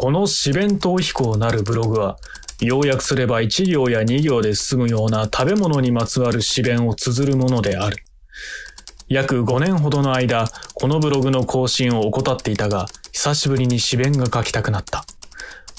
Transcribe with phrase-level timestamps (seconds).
[0.00, 2.18] この四弁当飛行なるブログは、
[2.60, 7.96] 要約すれば1行や2行で済むような食べ物にまつわる詩弁を綴るものである。
[9.08, 15.04] 約5年ほどの間、このブログの更新を怠っていたが、久しぶりに詩弁が書きたくなった。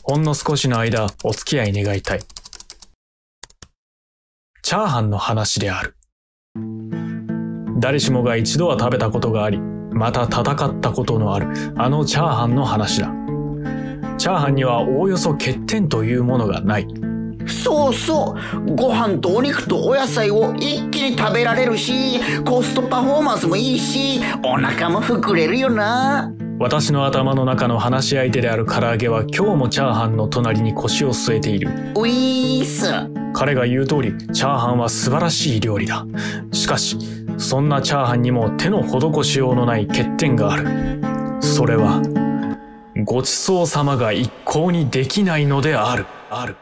[0.03, 2.19] ほんの少しの間、お付き合い願いたい。
[4.63, 5.95] チャーハンの話である。
[7.79, 11.47] 誰しもが一度は食べたことがあり、また戦ったことのある、
[11.77, 13.18] あのチャーハンの話だ。
[14.19, 16.87] チャーハンにはおおよそ欠点というものがない。
[17.47, 18.75] そうそう。
[18.75, 26.33] ご飯とお肉とお野菜を一気に食べられるし、コストパフォーマンスもいいし、お腹も膨れるよな。
[26.59, 31.69] 私の頭の中の話し相手である唐揚げは今日もチャーハンの隣に腰を据えている。
[31.69, 32.91] ウィース。
[33.33, 36.05] 彼が言う通り、チャーハンは素晴らしい料理だ。
[36.51, 36.97] しかし、
[37.37, 40.99] そんなチャーハンにも手の施しようのない欠点がある。
[41.39, 42.01] それは、
[43.03, 46.05] ごちそうさまが一向にできないのである。
[46.29, 46.55] ある。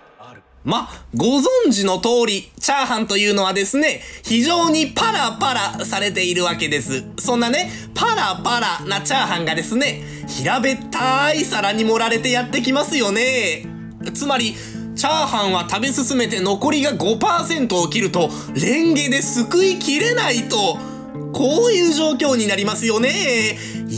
[0.64, 7.06] ま、ご存知の通り、チャーハンというのはですね、非常にパラパラされているわけです。
[7.20, 13.66] そんなね、パラパラなチャーハンがですね、平べったい皿に盛られてやってきますよね。
[14.14, 14.56] つまり、
[14.98, 20.78] チャーハンは食べ進めて残りが5%を切ると、レンゲですくいきれないと、
[21.32, 23.58] こういう状況になりますよね。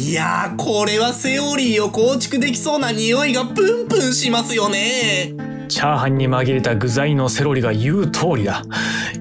[0.10, 5.36] いやー、これはセオリーを構築できそうな匂いがプンプンしますよね。
[5.68, 8.64] チャーハンに紛れた具材のセロリが言う通りだ。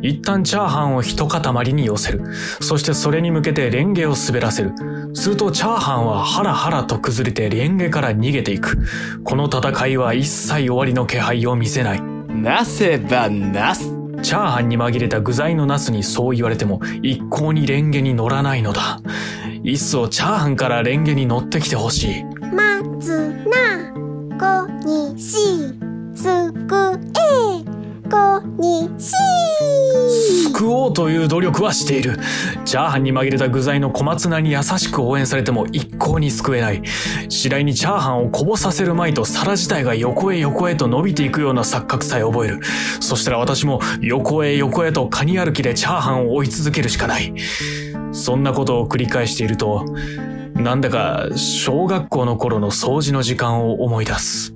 [0.01, 2.23] 一旦チャーハンを一塊に寄せる。
[2.63, 4.73] そしてそれに向けてレンゲを滑らせる。
[5.13, 8.79] するとチャーハンはハラハラと崩れてレンゲから逃げていく。
[9.25, 12.01] この戦いは一切終わりの気配を見せない。
[12.01, 13.93] なせばなす。
[14.23, 19.01] チャーハンに紛れた具材のナスにそう言われても一向にレンゲに乗らないのだ。
[19.63, 22.25] いっそチャーハンからレンゲに乗ってきてほしい。
[22.55, 23.93] まずな、
[24.39, 25.37] こにし。
[26.15, 27.65] すくえ
[28.11, 29.13] こにし
[30.49, 32.19] 救おうという努力はしている。
[32.65, 36.83] チャーハンに紛れた具材の小松菜に優しく応援されても一向に救えない。
[37.29, 42.61] 次第にチャーハンをこぼさせるまいと皿自体が横へ横へと伸びていくような錯覚さえ覚える。
[43.01, 47.33] そしたら私も横へ横へとカニ歩きでチャーハンを追い続けるしかない。
[48.13, 49.85] そんなことを繰り返していると、
[50.55, 54.55] なんだか小学校の頃の掃除の時間を思い出す。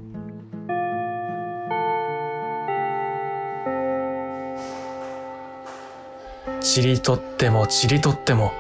[6.61, 8.53] ちりとってもちりとっても、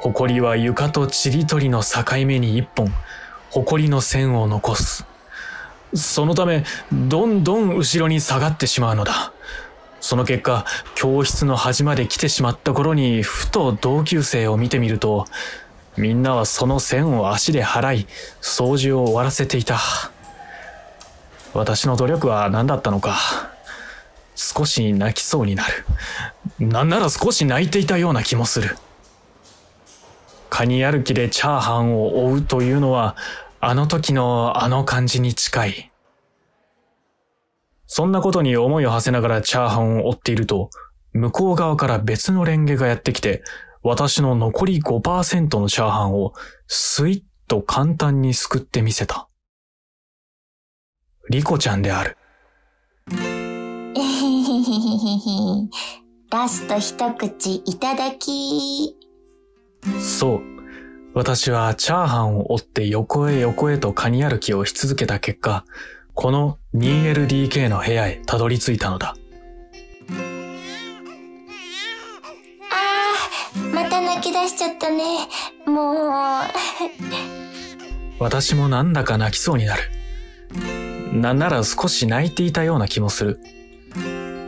[0.00, 2.92] 埃は床とちりとりの境目に一本、
[3.50, 5.06] 埃の線を残す。
[5.94, 9.32] そのため、どんどん後ろに下がってしまうのだ。
[10.02, 15.26] その結果、教室の端まで来てしまった頃に、ふと同級生を見てみると、
[15.96, 18.06] みんなはその線を足で払い、
[18.40, 19.78] 掃除を終わらせていた。
[21.54, 23.16] 私の努力は何だったのか。
[24.34, 25.84] 少し泣きそうになる。
[26.58, 28.76] なんなら少し泣いていたような気もする。
[30.50, 33.14] カニ歩きでチャーハンを追うというのは、
[33.60, 35.91] あの時のあの感じに近い。
[37.94, 40.70] そんなことに思いを馳せながらチャーハンを追っていると、
[41.12, 43.42] 向こう側から別のレンゲがやってきて、
[43.82, 46.32] 私の残り5%のチャーハンを
[46.68, 49.28] スイッと簡単にすくってみせた。
[51.28, 52.16] リコちゃんである。
[53.10, 55.68] えへへへへへ。
[56.30, 58.96] ラスト一口いただき。
[60.00, 60.40] そう。
[61.12, 65.66] 私はチャーハンを追って横へ横へとカニ歩きをし続けた結果、
[66.14, 69.14] この 2LDK の部屋へたどり着いたのだ。
[72.70, 75.28] あー、また泣き出しちゃったね。
[75.66, 75.96] もう。
[78.18, 79.82] 私もなんだか泣きそうになる。
[81.12, 83.40] なんなら少し泣いていたような気もする。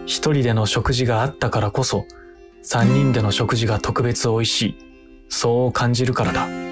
[0.06, 2.06] 一人での食事があったからこそ、
[2.62, 4.78] 三人での食事が特別美味しい。
[5.28, 6.63] そう感じるからだ。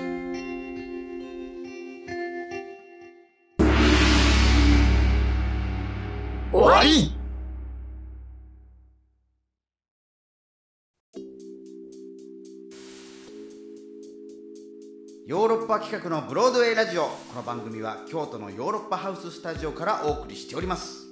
[15.82, 21.10] 企画のブロードウェイラジオこの番組は京都のヨーロッパハウススタジオからお送りしております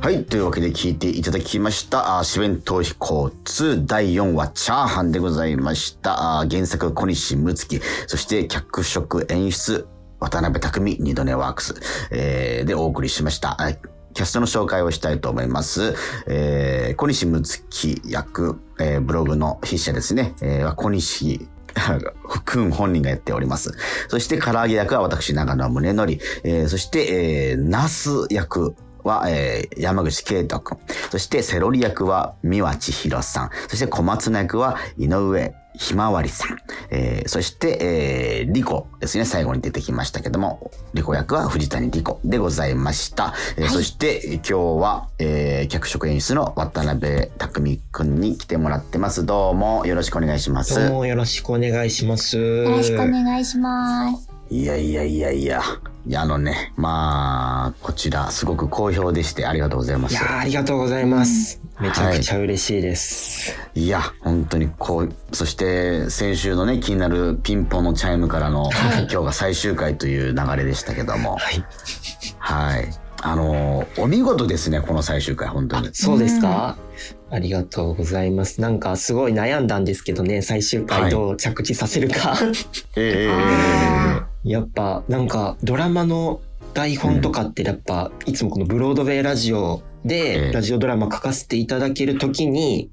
[0.00, 0.24] はい。
[0.24, 6.40] というわけで聞いていただきました、あ四弁逃避行2第4話、チャーハンでございました。
[6.40, 9.86] あ原作、小西睦月、そして脚色演出、
[10.20, 11.74] 渡辺匠、二度寝ワークス、
[12.10, 13.56] えー、でお送りしました。
[14.12, 15.94] キャストの紹介をしたいと思います。
[16.26, 21.48] えー、小西睦月役、えーブログの筆者ですね、えー小西
[22.44, 23.72] くん本人がやっております。
[24.08, 26.12] そして、唐揚げ役は私、長野宗則。
[26.42, 30.78] えーそして、えー、ナス役は、えー山口圭人君。
[31.10, 33.50] そして、セロリ役は三輪千尋さん。
[33.68, 36.58] そして、小松菜役は井上ひまわりさん。
[36.90, 39.24] えーそして、えーリコですね。
[39.24, 43.34] 最後に出てきましたけども、リコ役は藤谷リコでございました。
[43.56, 49.24] えーそして、今日は、えー脚色演出の渡辺匠くんに来てもらってます。
[49.24, 50.74] どうもよろしくお願いします。
[50.74, 52.36] どうもよろしくお願いします。
[52.38, 54.29] よろしくお願いします。
[54.50, 55.62] いやいやいやいや。
[56.06, 60.12] いや、あのね、まあ、こちら、すごく好評でして、ありがとうございます。
[60.12, 61.60] いやーありがとうござざいます。
[61.80, 63.54] めちゃくちゃ嬉しいです。
[63.74, 68.70] いや、本当にこう、そして先週のね、気になるピンポンのチャイムからの、
[69.10, 71.36] 今日が最終回という流れでしたけども。
[71.36, 71.64] はい。
[72.38, 72.88] はい。
[73.22, 75.90] あのーお見事ですね、この最終回、本当に。
[75.92, 76.76] そうですか、
[77.30, 78.60] ありがとうございます。
[78.60, 82.36] なんかすごい悩んだんですけどね、最終回どう着地させるか。
[82.96, 83.99] えええあ
[84.44, 86.40] やっぱなんかドラマの
[86.74, 92.90] 台本とかってやっぱ、いつもこのブロードウェイラジオええでラジオドラマ書かせていただけるときに、はい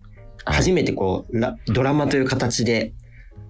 [0.50, 2.94] 初めてこうラドラマという形で、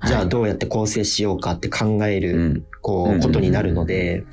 [0.06, 2.66] じゃあどうやって構成しようかって考える、うん。
[2.82, 4.24] こう、うんことになるので、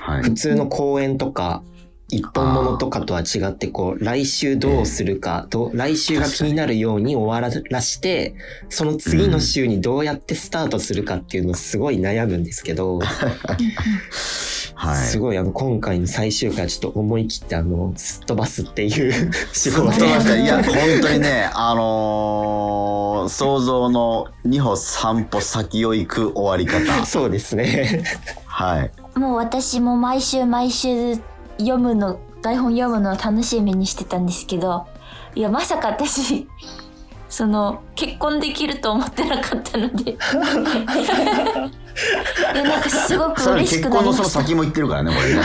[0.00, 0.30] はい普。
[0.32, 1.62] 通の公演とか、
[2.10, 8.34] 一本物とかとは違って、こう、来週どうするか、どう来週が気になるように終わらして、
[8.68, 13.00] その次の週にどうやってスタートするかっていうのをすごい悩むんですけど、
[14.74, 14.96] はい。
[15.06, 20.36] すごいあの、今回の最終回はちょっと思い切ってあの、すっ飛ばすっていう仕 すっ事で飛ばした。
[20.36, 27.06] いや、本当にね、あのー想像の2歩3歩先を行く終わり方。
[27.06, 28.04] そうですね。
[28.44, 29.18] はい。
[29.18, 31.18] もう私も毎週毎週
[31.58, 34.86] 読むの、台本読むのを楽しみにしてたんですけど、
[35.34, 36.48] いや、まさか私、
[37.28, 40.12] その、結婚できると思ってなかったので。
[40.14, 40.16] い
[42.54, 44.40] や、なんかすごく嬉し結婚のそのくなりました。
[44.40, 45.42] 先も言ってるからね、これね。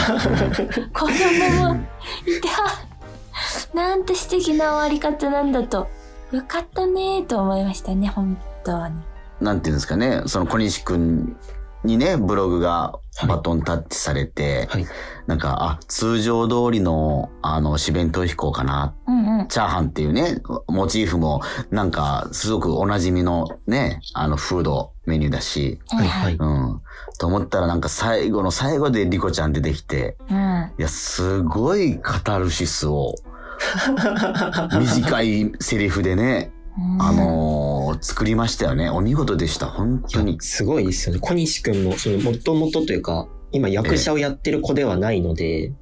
[0.92, 1.80] 子供も
[2.26, 5.88] いて、あなんて素敵な終わり方なんだと。
[6.32, 8.94] よかったねと思いましたね、本当に。
[9.40, 11.36] なんていうんですかね、その小西くん
[11.84, 14.86] にね、ブログがバトンタッチされて、はい。
[15.26, 18.94] なんか、あ、通常通りの、あの、四弁当飛行かな。
[19.06, 19.48] うんうん。
[19.48, 21.40] チャーハンっていうね、モチーフも、
[21.70, 26.08] なんか、すごくおなじみのね、あの、フードメニューだし、はい。
[26.08, 26.34] はい。
[26.34, 26.82] うん。
[27.18, 30.72] と思ったらなんか最後の最後でリコちゃん出てきて、うん。
[30.78, 33.14] いや、すごいカタルシスを、
[34.78, 38.90] 短いセリフでね、うんあのー作りましたよね。
[38.90, 39.66] お見事でした。
[39.66, 40.38] 本当に。
[40.40, 41.20] すごいですよね。
[41.20, 45.72] 小西くんも、その、もともとというか、今役者をやってる子ではないので、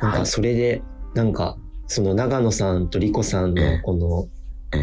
[0.00, 0.26] なんか。
[0.26, 0.82] それで、
[1.14, 4.33] なんか、その長野さんとリコさんええのこのええ、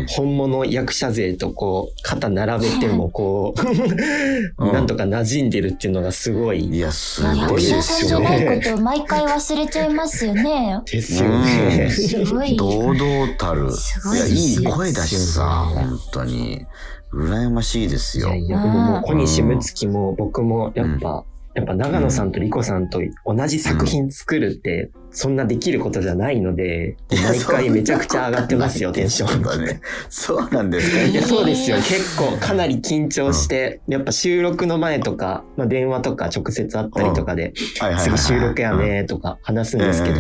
[0.08, 3.62] 本物役者勢とこう、肩並べてもこう、
[4.66, 8.46] うんなんとか馴染んでるっていうのがすごいいや、すごいで者さんじゃすよね。
[8.46, 10.80] ないことを毎回忘れちゃいますよね。
[10.92, 11.90] ですよね。
[11.90, 12.56] すごい。
[12.56, 13.68] 堂々たる。
[13.68, 16.66] いいや、いい声だしさ、本当に。
[17.14, 18.30] 羨ましいですよ。
[18.30, 29.30] いやいや、でももう小西睦月も僕もやっぱ、やっぱ長野さんとリコさんと同じ作品作るって、そんなできることじゃないので、毎回 めちゃくちゃ上がってますよ、テンション。
[29.30, 29.81] そうだね。
[30.10, 31.04] そうなんですか。
[31.04, 31.77] いや、そうですよ。
[31.77, 40.15] 結構かなり緊張して、やっぱ収録の前とか、まあ、電話とか直接会ったりとかで、はいはいはいはい次収録やねとか話すんですけど、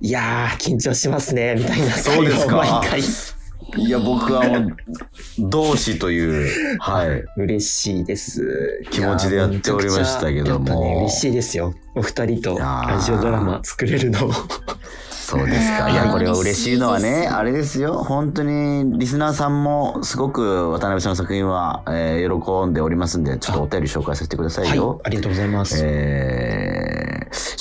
[0.00, 3.02] いやー、緊張しますね、みたいなそうですか毎回。
[3.76, 4.76] いや、僕はもう、
[5.50, 7.24] 同志という、はい。
[7.36, 8.82] 嬉しいです。
[8.90, 11.74] 気持ちでやっておりましたけども嬉しいですよ。
[11.94, 14.30] お二人とラジオドラマ作れるの。
[15.26, 15.90] そうですか。
[15.90, 17.94] いや、これは嬉しいのはね、あれですよ。
[17.94, 25.82] 本当に、リスナーさんも、すごく渡辺さんの作品は、えー喜んでおりますんで、ちょっとお便り紹介させてくださいはいよ。、ありがとうございます。
[25.84, 27.05] えー、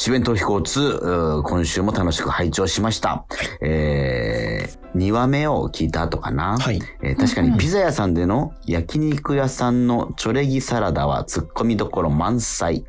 [0.05, 3.25] 四弁当飛行2、うー今週も楽しく拝聴しました。
[3.59, 6.59] えー、2話目を聞いた後かな。
[6.59, 6.79] はい。
[7.01, 12.85] えー確かにピザ屋さんでの焼肉屋さんのチョレギサラダは突っ込みどころ満載。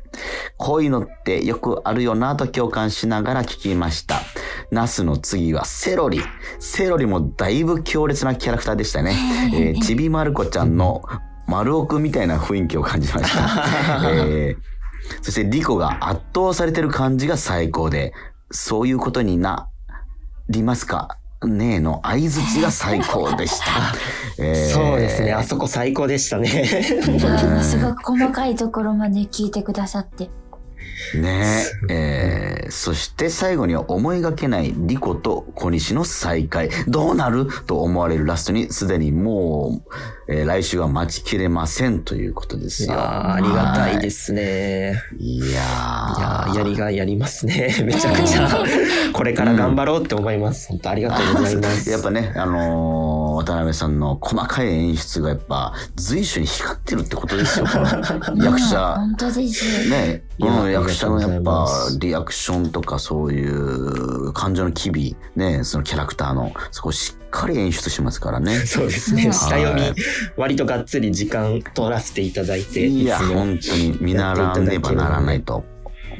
[0.57, 4.21] こういうのってよくあるよなと共感しながら聞きました。
[4.69, 6.21] ナスの次はセロリ。
[6.59, 9.15] セロリもだいぶ強烈なキャラクターでしたね。
[9.55, 11.01] えー ちびまる子ちゃんの
[11.47, 14.05] 丸尾くんみたいな雰囲気を感じました。
[14.13, 14.76] えー
[15.21, 18.13] そしてリコが圧倒されてる感じが最高で、
[18.51, 19.69] そういうことにな
[20.49, 23.65] りますかねえの相づちが最高でした。
[24.43, 25.33] えーそうですね。
[25.33, 26.47] あそこ最高でしたね。
[27.61, 30.29] すごく細かいところまで聞いてくださって。
[31.15, 36.69] ねえーそして最後には思いがけないリコと小西の再会。
[36.87, 37.47] どうなる？
[37.65, 39.81] と思われるラストにすでにも
[40.27, 42.89] う、えー来週は待ちきれませんということですよ。
[42.93, 45.01] いやーありがたいですね。
[45.17, 47.73] いやーいやーやりがいやりますね。
[47.85, 48.49] めちゃくちゃ、
[49.13, 50.67] これから頑張ろうって思います。
[50.67, 51.87] 本当ありがとうございます。
[51.89, 57.65] やっぱね、あのー渡辺さんの細かい演出がやっぱ随所に光ってるってことですよ。
[57.65, 57.85] この
[58.43, 58.95] 役者。
[58.95, 59.89] 本当です。
[59.89, 61.67] ね、いやうん、役者のやっぱ
[61.99, 68.57] リアクションとかそういう感情の機微、ね、そのキャラクターの、そこをしっかり演出しますからね。
[68.65, 69.31] そうですね。
[69.31, 69.93] 下読みはい、
[70.35, 75.63] 割とがっつり時間取らせていただいて、いや、本当に見習わねばならないと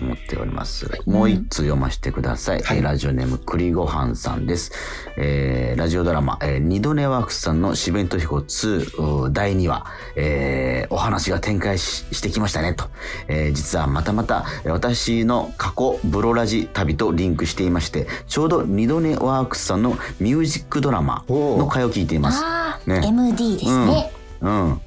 [0.02, 0.90] 思っております。
[1.06, 2.62] もう一通読ませてください。
[2.62, 4.72] はいえーラジオネーム栗ごはんさんです。
[5.18, 9.86] えーラジオドラマ、えー二度寝ワークスさんの四弁と彦2うー第2話、
[10.16, 12.86] えーお話が展開ししてきましたねと。
[13.28, 22.44] えー実はまたまたえー私の過去ブロラジ旅とリンクしていまして、ちょうど二度寝ワークスさんのミュージックドラマの回を聞いています。
[22.86, 24.12] ね MD ですね。
[24.42, 24.82] うん。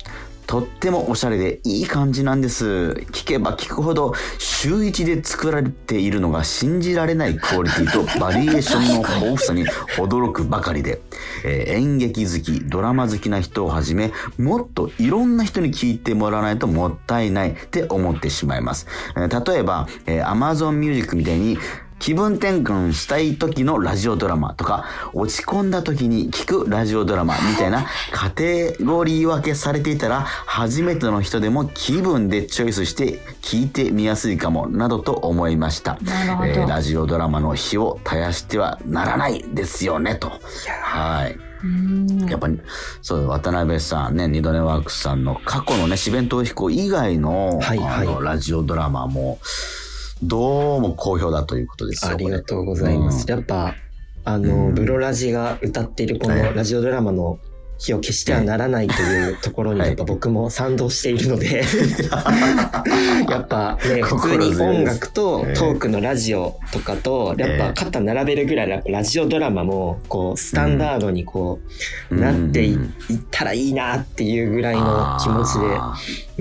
[0.50, 2.66] とってもおしゃれでいい感じなんです。
[3.12, 9.64] 聞けば聞くほど週一で作られているのが信じられないクオリティとバリエーションの豊富さに
[9.97, 11.02] 驚くばかりで、
[11.45, 18.88] えー演劇好き、ドラマ好きな人をはじめ、もっといろんな人に聞いてもらわないともったいないって思ってしまいます。
[19.16, 21.59] えー例えば、えー Amazon Music みたいに
[22.00, 35.99] 気分転換したい時のラジオドラマとか、落ち込んだ時に聞くラジオドラマみたいな カテゴリー分けされていたら、初めての人でも気分でチョイスして聞いてみやすいかも、などと思いました。
[36.02, 40.33] えーラジオドラマの火を絶やしてはならないですよね、と。
[40.83, 41.37] はい。
[41.62, 42.59] うんやっぱり、
[43.02, 49.38] そう、渡辺さんね、二度寝ワークスさんの過去のね、四弁東彦以外の、はいはいあの、ラジオドラマも、
[50.22, 52.12] どうも好評だということですよ。
[52.12, 53.24] ありがとうございます。
[53.26, 53.74] こやっぱ、
[54.24, 54.74] あの、うん。
[54.74, 56.42] ブロラジが歌っているこはい。
[56.42, 57.38] のラジオドラマの
[57.78, 59.88] 火を消してはならないというところにはい。
[59.88, 61.62] やっぱ僕も賛同しているので、
[63.30, 65.54] やっぱね、普通に音楽とええ。
[65.54, 71.60] トークのラジオとかと、やっぱ肩並べるぐらいララジオドラマも、こう、スタンダードにこ
[72.10, 72.20] う、うん。
[72.20, 72.78] なっていっ
[73.30, 75.66] たらいいなっていうぐらいの気持ちで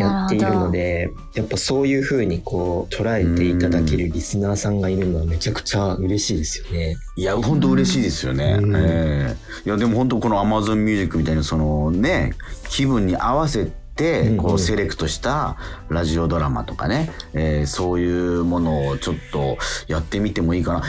[0.03, 6.95] あやっているので、やっぱそういう風にこう捉えていただけるリスナーさんがいるのはめちゃくちゃ嬉しいですよね。
[7.17, 8.57] ーいや、本当嬉しいですよね。
[8.61, 12.33] うんええいや、でも本当この Amazon Music みたいにそのね、
[12.69, 14.37] 気分に合わせて、うんうん。
[14.37, 15.57] こうセレクトした
[15.89, 20.81] ラジオドラマとかね、えーそういうものをちょっとやってみてもいいかな。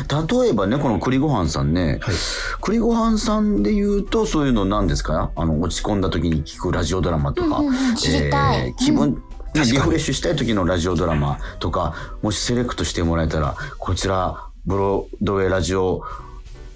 [0.43, 2.14] 例えばね、この栗ごはんさんね、はい。
[2.61, 5.31] 栗ごはんさんで言うと、そういうの何ですか？
[5.35, 7.97] あの、落ち込んだ時に聞くラジオドラマとか、うんうんうん。
[7.97, 8.69] 知りたい。
[8.69, 9.23] えー気分、
[9.55, 9.79] リ確かに。
[9.81, 16.02] フレッシュしたい時のラジオドラマとか、もしセレクトしてもらえたら、こちら、ブロードウェイラジオ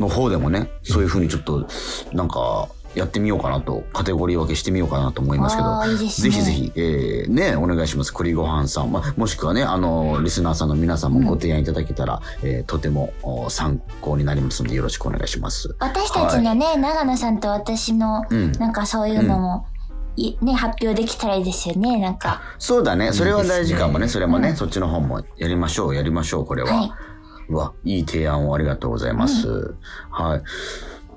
[0.00, 1.69] の方でもね、そういう風にちょっと、
[2.12, 8.13] なんか、やってみようかなと、カテゴリー分けしてみようかなと思いますけど、いいねぜひぜひ、えーね、お願いします。
[8.13, 8.93] 栗ごはんさん。
[8.93, 15.75] まあ、もしくはね、あの、リスナーさんの皆さんもご提案いただけたら、えーとてもお参考になりますので、よろしくお願いします。
[15.81, 19.67] 私たちのね、長野さんと私の、うんなんかそういうのも、
[20.17, 22.41] いね、発表できたらいいですよね、なんか。
[22.59, 23.13] そうだね。
[23.13, 23.99] それは大事かもね。
[23.99, 25.95] いいですそれもね、そっちの方もやりましょう。
[25.95, 26.73] やりましょう、これは。
[26.73, 26.93] はい
[27.49, 29.75] うわ、いい提案をありがとうございます。
[30.11, 30.43] はい。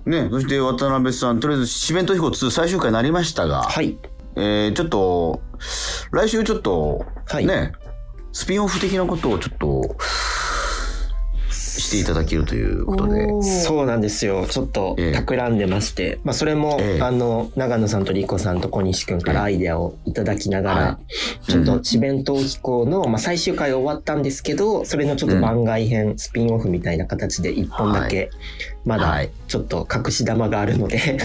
[0.08, 3.98] ね、そして渡辺さん、とりあえず、四弁と彦2最終回になりましたが、はい。
[4.38, 5.42] えー、ちょっと、
[6.12, 7.74] 来週ちょっと、はいね、
[8.32, 9.98] スピンオフ的なことをちょっと、
[11.88, 13.42] していただけるということで。
[13.44, 14.46] そうなんですよ。
[14.48, 15.12] ちょっとええ。
[15.14, 17.02] 企んでまして、まあそれも、ええ。
[17.02, 21.00] あの、長野さんとリコさんと小西くんからアイデアをいただきながら、は
[21.48, 28.30] ちょっと智弁島飛行の、まあ最終回終わったんですけど、それのちょっと番外編、スピンオフみたいな形で一本だけ、
[28.86, 29.32] まだはい。
[29.48, 31.18] ちょっと隠し玉があるので、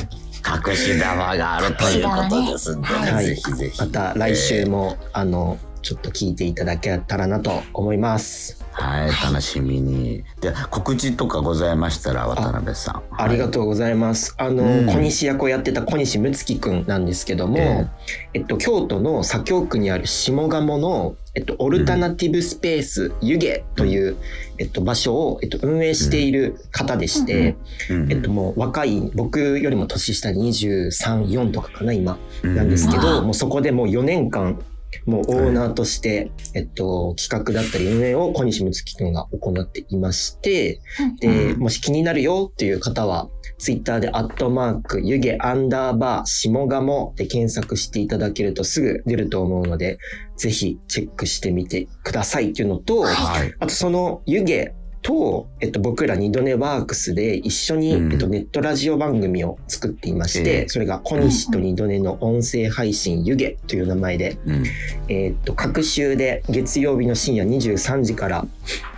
[0.46, 3.80] 隠し玉があるということですんで、隠し玉ねぜひぜひ。
[3.80, 8.61] また来週も、あの、ちょっと聞いていただけたらなと思います。
[8.72, 10.24] はい、楽しみに。
[10.40, 13.02] で、告知とかございましたら、渡辺さん。
[13.16, 14.34] ありがとうございます。
[14.38, 17.86] あの、うん小西役をやってた小西睦月くんなんですけども、え
[18.34, 24.16] えっと、京都の左京区にある下鴨の、えっと、オルタナティブスペース湯気という、
[24.58, 27.56] えっと、場所を、えっと、運営している方でして、
[27.90, 32.18] うんえっと、もう若い、僕よりも年下23、4とかかな、今。
[32.42, 34.58] うんなんですけど、うんもうそこでもう4年間、
[35.06, 40.80] もうオーナーとして、えっと、企画だったり運営を小西睦月くんが行っていまして、
[41.20, 49.98] で、もし気になるよっていう方は、ツイッターでアットマーク、湯気アンダーバー、下鴨で検索していただけるとすぐ出ると思うので、
[50.36, 53.54] ぜひチェックしてみてくださいっていうのと、はい。
[53.60, 54.68] あとその湯気
[55.02, 58.12] と、えっと、僕ら二度寝ワークスで一緒に、うん。
[58.12, 60.68] えっと、ネットラジオ番組を作っていまして、ええ。
[60.68, 64.64] それが小西と二度寝の音声配信湯気という名前で、うん。
[65.08, 68.46] えっと、各週で月曜日の深夜23時から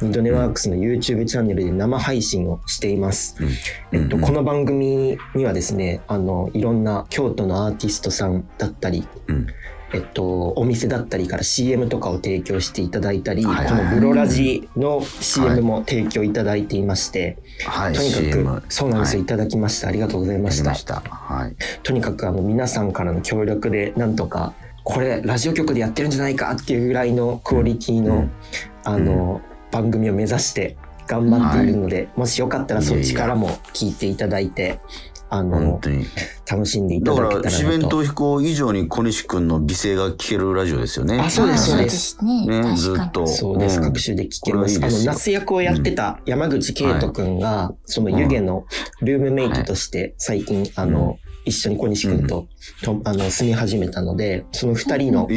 [0.01, 3.37] 二度寝ワークスの YouTube チャンネルで生配信をしています。
[3.41, 3.99] うん。
[3.99, 4.23] えっと、うん。
[4.23, 9.47] この番組にはですね、あの、いろんな京都のアーティストさんだったり、うん
[9.93, 17.95] えっと、お店だったりから CM とかを提供していただいたり、はいはいこのブロラジの CM も提供いただいていまして、はい。
[17.95, 19.89] とにかく、そうなんですよ、はいいただきました。
[19.89, 20.75] ありがとうございました。
[20.75, 21.01] した。
[21.01, 21.57] はい。
[21.83, 24.53] とにかくあの皆さんからの協力でなんとか
[24.85, 28.31] これラジオ局でやってるんじゃないかっていうぐらいのクオリティの、うん
[28.85, 30.77] あの、番組を目指して
[31.07, 34.79] 頑張っているので、もしよかったらそっちからも聞いていただいて
[35.39, 36.07] あ本の当に。
[36.51, 37.97] 楽しんでいただから、だけた四弁らなと。
[37.99, 41.19] と飛行以上に小西くんの美声が聞けるラジオですよね。
[41.19, 42.17] あそうですそうです。
[42.17, 42.77] すね。
[42.77, 43.27] ずっと。
[43.27, 43.83] そうです、ん。
[43.83, 44.77] 各種で聞けます。
[44.77, 45.13] あの、これはいいですよ。
[45.13, 48.67] ナス役をやってた山口圭人くんが、その湯気の
[49.01, 52.27] ルームメイトとして最近、あの、一緒に小西くん。
[52.27, 52.47] と、
[52.83, 55.29] とあの、住み始めたので、その二人の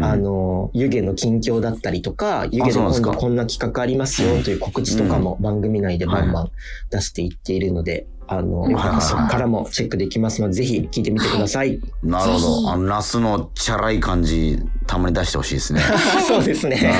[0.00, 6.50] あの、湯気の近況だったりとか、湯気で今度こんな企画ありますよという告知とかも番組内でバンバン
[6.90, 11.80] 出していっているので、あの、よかったらそこからもチェックできますので、ぜひ聞いてみてください。
[12.02, 12.70] なるほど。
[12.70, 15.80] あの、ナスのチャラい感じ、たまに出してほしいですね。
[16.28, 16.94] そうですね。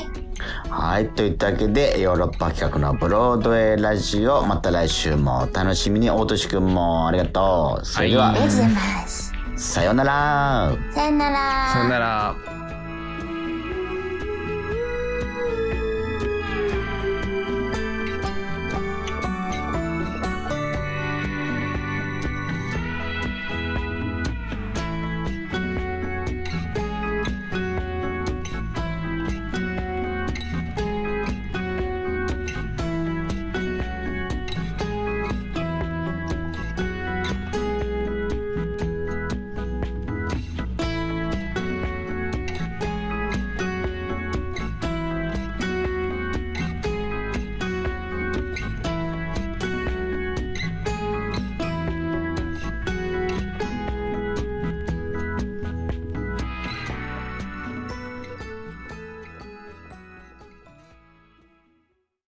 [0.68, 1.08] はい。
[1.08, 6.10] といったわけで、ヨーロッパ企画のブロードウェイラジオ、また来週もお楽しみに。
[6.10, 7.86] 大俊くんもありがとう。
[7.86, 9.32] それでは、ありがとうございます。
[9.56, 10.76] さようなら。
[10.92, 11.70] さよなら。
[11.72, 12.65] さよなら。